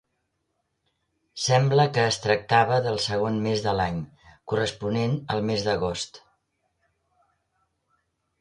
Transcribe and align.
Sembla 1.47 1.85
que 1.97 2.05
es 2.13 2.17
tractava 2.23 2.79
del 2.87 2.97
segon 3.05 3.37
mes 3.43 3.61
de 3.67 3.75
l'any, 3.81 3.99
corresponent 4.53 5.15
al 5.35 5.47
mes 5.51 5.67
d'agost. 5.69 6.21